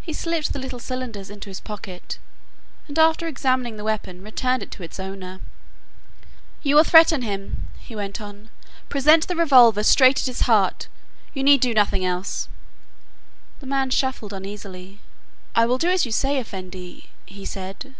He 0.00 0.12
slipped 0.12 0.52
the 0.52 0.58
little 0.60 0.78
cylinders 0.78 1.30
into 1.30 1.50
his 1.50 1.58
pocket, 1.58 2.20
and 2.86 2.96
after 2.96 3.26
examining 3.26 3.76
the 3.76 3.82
weapon 3.82 4.22
returned 4.22 4.62
it 4.62 4.70
to 4.70 4.84
its 4.84 5.00
owner. 5.00 5.40
"You 6.62 6.76
will 6.76 6.84
threaten 6.84 7.22
him," 7.22 7.66
he 7.80 7.96
went 7.96 8.20
on. 8.20 8.50
"Present 8.88 9.26
the 9.26 9.34
revolver 9.34 9.82
straight 9.82 10.20
at 10.20 10.26
his 10.26 10.42
heart. 10.42 10.86
You 11.34 11.42
need 11.42 11.60
do 11.60 11.74
nothing 11.74 12.04
else." 12.04 12.48
The 13.58 13.66
man 13.66 13.90
shuffled 13.90 14.32
uneasily. 14.32 15.00
"I 15.56 15.66
will 15.66 15.76
do 15.78 15.90
as 15.90 16.06
you 16.06 16.12
say, 16.12 16.38
Effendi," 16.38 17.10
he 17.26 17.44
said. 17.44 17.96